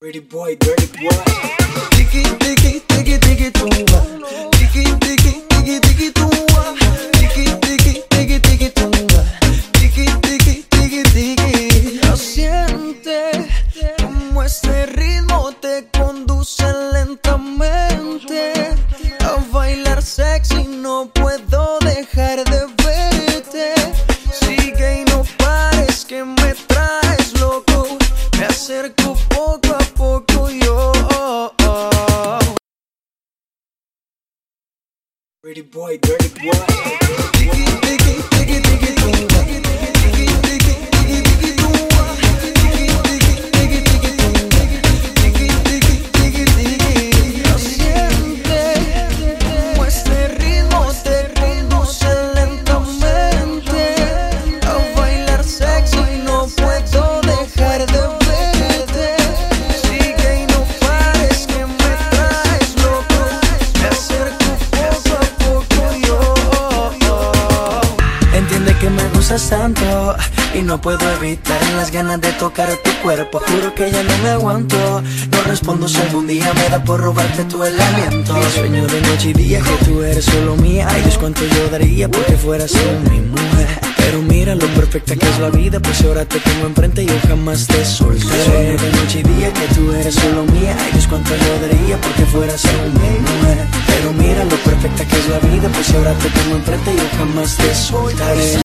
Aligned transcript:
Pretty 0.00 0.18
boy, 0.18 0.56
dirty 0.56 0.86
boy. 0.86 1.08
Diggy, 1.94 2.24
diggy, 2.40 2.80
diggy, 2.88 3.16
diggy, 3.18 3.50
tumba. 3.52 4.00
Diggy, 4.50 4.84
diggy, 4.98 5.46
diggy, 5.48 5.80
diggy, 5.80 6.12
tumba. 6.12 7.13
Pretty 35.44 35.60
boy, 35.60 35.98
dirty 35.98 36.28
boy. 36.40 36.52
Diggy, 37.36 37.66
diggy, 37.84 38.14
diggy, 38.32 38.60
diggy, 38.64 38.94
diggy, 38.96 39.28
diggy, 39.28 39.60
diggy, 40.00 40.72
diggy, 40.96 41.20
diggy. 41.38 41.53
Y 70.54 70.60
no 70.60 70.78
puedo 70.82 71.10
evitar 71.14 71.58
las 71.76 71.90
ganas 71.90 72.20
de 72.20 72.30
tocar 72.32 72.68
tu 72.84 72.90
cuerpo. 73.02 73.40
Juro 73.40 73.74
que 73.74 73.90
ya 73.90 74.02
no 74.02 74.18
me 74.18 74.28
aguanto. 74.28 74.76
No 75.32 75.42
respondo 75.46 75.88
si 75.88 75.96
algún 75.96 76.26
día 76.26 76.52
me 76.52 76.68
da 76.68 76.84
por 76.84 77.00
robarte 77.00 77.44
tu 77.44 77.64
el 77.64 77.80
aliento. 77.80 78.34
Sueño 78.50 78.86
de 78.86 79.00
noche 79.00 79.30
y 79.30 79.32
día 79.32 79.60
que 79.60 79.84
tú 79.86 80.02
eres 80.02 80.26
solo 80.26 80.56
mía. 80.56 80.86
Ay, 80.90 81.00
Dios, 81.00 81.16
cuánto 81.16 81.40
yo 81.46 81.70
daría 81.70 82.06
porque 82.06 82.36
fueras 82.36 82.70
tú 82.70 83.10
mi 83.10 83.20
mujer. 83.20 83.80
Pero 83.96 84.20
mira 84.20 84.54
lo 84.54 84.66
perfecta 84.74 85.16
que 85.16 85.26
es 85.26 85.38
la 85.38 85.48
vida, 85.48 85.80
pues 85.80 86.02
ahora 86.02 86.26
te 86.26 86.38
tengo 86.40 86.66
enfrente 86.66 87.02
y 87.02 87.06
yo 87.06 87.18
jamás 87.26 87.66
te 87.66 87.82
soltaré. 87.82 88.44
Sueño 88.44 88.76
de 88.76 88.92
noche 88.92 89.20
y 89.20 89.22
día 89.22 89.52
que 89.54 89.74
tú 89.74 89.90
eres 89.92 90.14
solo 90.14 90.44
mía. 90.44 90.76
Ay, 90.78 90.92
Dios, 90.92 91.08
cuánto 91.08 91.30
yo 91.34 91.60
daría 91.66 91.98
porque 91.98 92.26
fueras 92.26 92.60
tú 92.60 92.68
mi 93.00 93.18
mujer. 93.20 93.66
Pero 93.86 94.12
mira 94.12 94.44
lo 94.44 94.56
perfecta 94.56 95.06
que 95.06 95.16
es 95.16 95.28
la 95.28 95.38
vida, 95.38 95.70
pues 95.70 95.90
ahora 95.94 96.12
te 96.12 96.28
tengo 96.28 96.56
enfrente 96.56 96.92
y 96.92 96.96
yo 96.98 97.08
jamás 97.16 97.56
te 97.56 97.74
soltaré. 97.74 98.63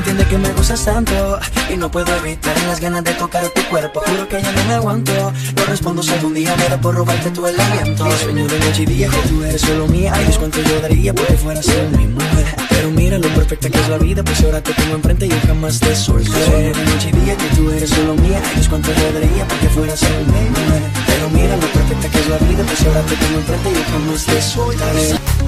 Entiende 0.00 0.24
que 0.24 0.38
me 0.38 0.50
gustas 0.54 0.82
tanto 0.82 1.38
y 1.68 1.76
no 1.76 1.90
puedo 1.90 2.16
evitar 2.16 2.56
las 2.66 2.80
ganas 2.80 3.04
de 3.04 3.12
tocar 3.12 3.46
tu 3.50 3.60
cuerpo. 3.64 4.00
Juro 4.06 4.26
que 4.28 4.40
ya 4.40 4.50
no 4.50 4.64
me 4.64 4.72
aguanto. 4.72 5.12
No 5.54 5.64
respondo 5.66 6.02
si 6.02 6.10
algún 6.12 6.32
día 6.32 6.56
me 6.56 6.70
da 6.70 6.80
por 6.80 6.94
robarte 6.94 7.30
tu 7.30 7.44
aliento. 7.44 8.10
Sueño 8.16 8.46
de 8.46 8.58
noche 8.60 8.84
y 8.84 8.86
día 8.86 9.08
que 9.10 9.28
tú 9.28 9.44
eres 9.44 9.60
solo 9.60 9.86
mía. 9.88 10.12
Ay, 10.14 10.24
Dios, 10.24 10.38
cuánto 10.38 10.62
yo 10.62 10.80
daría 10.80 11.12
porque 11.12 11.34
fueras 11.34 11.66
mi 11.98 12.06
mujer. 12.06 12.46
Pero 12.70 12.90
mira 12.92 13.18
lo 13.18 13.28
perfecta 13.28 13.68
que 13.68 13.78
es 13.78 13.88
la 13.90 13.98
vida, 13.98 14.22
pues 14.24 14.42
ahora 14.42 14.62
te 14.62 14.72
tengo 14.72 14.94
enfrente 14.94 15.26
y 15.26 15.28
yo 15.28 15.36
jamás 15.46 15.78
te 15.78 15.94
soltaré. 15.94 16.46
Sueño 16.46 16.72
de 16.72 16.84
noche 16.86 17.10
y 17.10 17.20
día 17.20 17.36
que 17.36 17.46
tú 17.54 17.70
eres 17.70 17.90
solo 17.90 18.14
mía. 18.14 18.40
Ay, 18.42 18.54
Dios, 18.54 18.68
cuánto 18.70 18.94
yo 18.94 19.12
daría 19.12 19.46
porque 19.46 19.68
fueras 19.68 20.02
mi 20.02 20.48
mujer. 20.48 20.82
Pero 21.08 21.28
mira 21.28 21.56
lo 21.56 21.66
perfecta 21.66 22.08
que 22.08 22.20
es 22.20 22.28
la 22.30 22.38
vida, 22.38 22.64
pues 22.64 22.86
ahora 22.86 23.02
te 23.02 23.16
tengo 23.16 23.38
enfrente 23.38 23.70
y 23.70 23.74
yo 23.74 23.84
jamás 23.92 24.24
te 24.24 24.40
soltaré. 24.40 25.39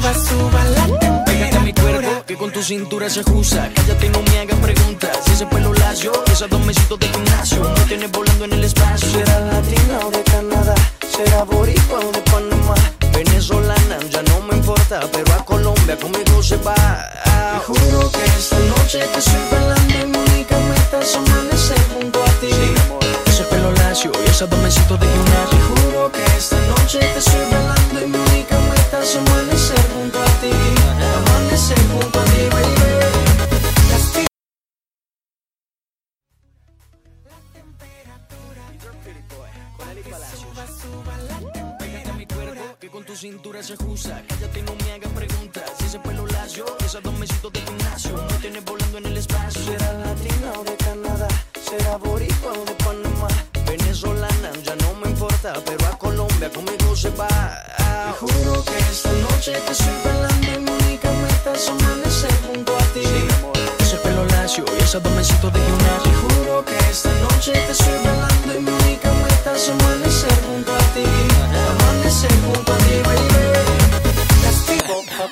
Suba, 0.00 0.14
suba 0.14 0.64
la 0.64 1.24
Pégate 1.24 1.56
a 1.56 1.60
mi 1.60 1.72
cuerpo, 1.72 1.90
temperatura. 2.00 2.24
que 2.26 2.36
con 2.36 2.50
tu 2.52 2.62
cintura 2.62 3.08
se 3.10 3.20
ajusta. 3.20 3.70
Cállate 3.74 4.06
y 4.06 4.08
no 4.10 4.22
me 4.22 4.38
hagan 4.38 4.60
preguntas. 4.60 5.18
Si 5.24 5.32
ese 5.32 5.46
pelo 5.46 5.72
lacio, 5.74 6.12
esos 6.32 6.48
dos 6.48 6.64
mesitos 6.64 6.98
de 6.98 7.08
gimnasio, 7.08 7.62
me 7.62 7.84
tienes 7.86 8.10
volando 8.10 8.44
en 8.44 8.52
el 8.52 8.64
espacio. 8.64 9.10
¿Será 9.10 9.40
latina 9.40 9.98
o 10.06 10.10
de 10.10 10.22
Canadá? 10.24 10.74
¿Será 11.16 11.44
boricua 11.44 11.98
o 11.98 12.12
de 12.12 12.20
Panamá? 12.30 12.74
Venezolana, 13.12 13.98
ya 14.10 14.22
no 14.22 14.40
me 14.42 14.56
importa, 14.56 15.00
pero 15.12 15.32
a 15.34 15.44
Colombia 15.44 15.96
conmigo 15.96 16.42
se 16.42 16.56
va. 16.58 16.74
Te 16.74 17.58
juro 17.66 18.10
que 18.10 18.24
esta 18.24 18.58
noche 18.58 18.98
te 19.12 19.18
estoy 19.18 19.42
bailando 19.52 19.94
y 19.94 20.06
mi 20.06 20.18
única 20.18 20.56
meta 20.58 21.00
es 21.02 21.14
amanecer 21.14 21.78
junto 21.94 22.22
a 22.22 22.30
ti. 22.40 22.50
Ese 23.26 23.44
pelo 23.44 23.72
lacio 23.72 24.10
y 24.24 24.30
esos 24.30 24.48
dos 24.48 24.58
mesitos 24.60 24.98
de 24.98 25.06
gimnasio. 25.06 25.49
Pégate 41.78 42.10
a 42.10 42.12
mi 42.14 42.26
cuerpo, 42.26 42.76
que 42.80 42.88
con 42.88 43.04
tu 43.04 43.14
cintura 43.14 43.62
se 43.62 43.74
ajusta. 43.74 44.20
Cállate 44.26 44.58
y 44.58 44.62
no 44.62 44.74
me 44.74 44.92
hagan 44.92 45.12
preguntas. 45.12 45.62
Si 45.78 45.84
ese 45.84 46.00
pelo 46.00 46.26
lacio, 46.26 46.64
esos 46.84 47.00
dos 47.00 47.14
mesitos 47.16 47.52
de 47.52 47.60
gimnasio, 47.60 48.16
me 48.16 48.38
tienes 48.38 48.64
volando 48.64 48.98
en 48.98 49.06
el 49.06 49.16
espacio. 49.16 49.62
¿Será 49.62 49.92
latina 49.92 50.52
o 50.58 50.64
de 50.64 50.76
Canadá? 50.76 51.28
¿Será 51.68 51.96
boricua 51.98 52.52
o 52.52 52.64
de 52.64 52.74
Panamá? 52.84 53.28
Venezolana, 53.64 54.50
ya 54.64 54.74
no 54.76 54.94
me 54.94 55.10
importa, 55.10 55.52
pero 55.64 55.86
a 55.86 55.96
Colombia 55.96 56.50
conmigo 56.50 56.96
se 56.96 57.10
va. 57.10 57.28
Te 57.28 58.12
juro 58.18 58.64
que 58.64 58.78
esta 58.78 59.12
noche 59.12 59.52
te 59.52 59.72
estoy 59.72 59.94
bailando 60.04 60.46
y 60.54 60.58
mi 60.58 60.70
única 60.86 61.10
meta 61.12 61.52
es 61.54 61.68
amanecer 61.68 62.34
junto 62.48 62.76
a 62.76 62.82
ti. 62.94 63.06
Ese 63.78 63.96
pelo 63.98 64.24
lacio 64.26 64.64
y 64.76 64.82
esos 64.82 65.00
dos 65.00 65.12
mesitos 65.12 65.52
de 65.52 65.60
Te 65.60 65.66
gimnasio. 65.66 66.12
juro 66.20 66.64
que 66.64 66.76
esta 66.90 67.12
noche 67.20 67.52
te 67.52 67.70
estoy 67.70 67.94
bailando 68.04 68.29
y 68.56 68.60
mi 68.60 68.70
única 68.70 69.10
meta 69.12 69.54
es 69.54 69.68
amanecer 69.68 70.32
junto 70.46 70.74
a 70.74 70.78
ti. 70.94 71.04
Amanecer 71.70 72.30
junto 72.44 72.72
a 72.72 72.76
ti, 72.78 73.02
baby. 73.04 73.30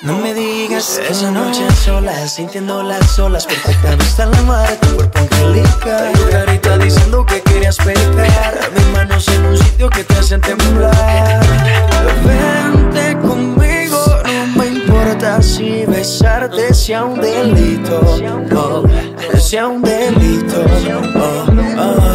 No 0.02 0.18
me 0.18 0.32
digas 0.32 1.00
esa 1.10 1.30
noche 1.30 1.64
a 1.66 1.74
solas, 1.74 2.34
sintiendo 2.34 2.82
las 2.82 3.18
olas, 3.18 3.46
perfecta 3.46 3.94
vista 3.96 4.26
la 4.26 4.42
mar, 4.42 4.68
tu 4.80 4.94
cuerpo 4.96 5.18
angelical. 5.18 6.12
Tu 6.12 6.30
carita 6.30 6.78
diciendo 6.78 7.26
que 7.26 7.40
querías 7.42 7.76
pecar, 7.78 8.70
mis 8.74 8.86
manos 8.88 9.26
en 9.28 9.46
un 9.46 9.56
sitio 9.56 9.90
que 9.90 10.04
te 10.04 10.14
hacen 10.14 10.40
temblar. 10.40 11.44
Vente 12.24 13.18
conmigo, 13.18 14.04
no 14.24 14.46
me 14.62 14.66
importa 14.66 15.42
si 15.42 15.84
besarte 15.86 16.72
sea 16.74 17.04
un 17.04 17.20
delito, 17.20 18.00
oh, 18.54 18.84
sea 19.38 19.68
un 19.68 19.82
delito. 19.82 20.64
oh, 21.16 21.46
oh. 21.78 22.07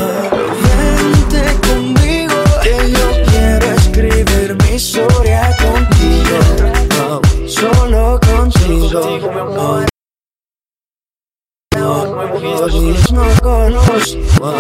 Ορισμό 12.62 13.26
κολόσμο 13.42 14.54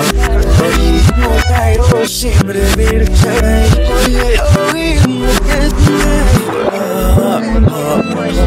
Ορισμό 0.61 1.29
καϊρό 1.49 2.05
σύμπρε 2.05 2.59
βίρξε 2.75 3.67
Πολύ 3.87 4.17
αγωγή 4.43 4.99
μου 5.07 5.25
και 5.45 5.63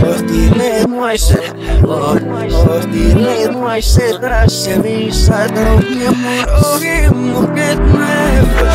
Ορτινέ 0.08 0.72
μου 0.88 1.06
αισέ, 1.12 1.42
ορτινέ 2.68 3.36
μου 3.52 3.68
αισέ, 3.76 4.18
γράψε 4.22 4.80
μη 4.82 5.12
σαν 5.12 5.46
τροπιέ 5.54 6.08
μου, 6.20 6.34
ρόγι 6.60 7.14
μου 7.14 7.52
και 7.54 7.76
τμέφα. 7.76 8.70